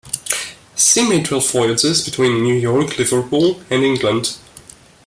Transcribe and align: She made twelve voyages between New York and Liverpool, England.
She 0.75 1.07
made 1.07 1.25
twelve 1.25 1.47
voyages 1.51 2.03
between 2.03 2.41
New 2.41 2.55
York 2.55 2.87
and 2.87 2.97
Liverpool, 2.97 3.61
England. 3.69 4.35